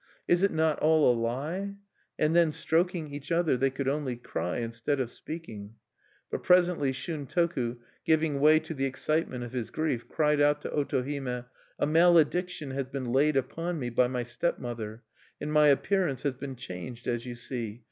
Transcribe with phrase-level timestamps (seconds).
[0.27, 1.75] Is it not all a lie?"
[2.17, 5.75] And then, stroking each other, they could only cry, instead of speaking.
[6.31, 11.45] But presently Shuntoku, giving way to the excitement of his grief, cried out to Otohime:
[11.77, 15.03] "A malediction has been laid upon me by my stepmother,
[15.39, 17.79] and my appearance has been changed, as you see.